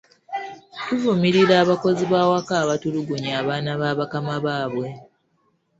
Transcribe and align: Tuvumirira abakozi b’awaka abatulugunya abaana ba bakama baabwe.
Tuvumirira 0.87 1.53
abakozi 1.63 2.03
b’awaka 2.11 2.53
abatulugunya 2.63 3.31
abaana 3.41 3.71
ba 3.81 3.89
bakama 3.99 4.35
baabwe. 4.45 4.87